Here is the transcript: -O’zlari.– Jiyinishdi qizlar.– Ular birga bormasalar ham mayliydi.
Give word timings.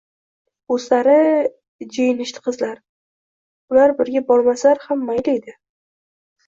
-O’zlari.– 0.75 1.17
Jiyinishdi 1.97 2.43
qizlar.– 2.47 2.73
Ular 3.77 3.95
birga 4.01 4.27
bormasalar 4.33 4.85
ham 4.89 5.07
mayliydi. 5.13 5.61